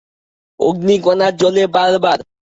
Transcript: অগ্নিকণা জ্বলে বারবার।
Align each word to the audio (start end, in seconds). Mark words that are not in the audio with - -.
অগ্নিকণা 0.59 1.27
জ্বলে 1.39 1.63
বারবার। 1.75 2.19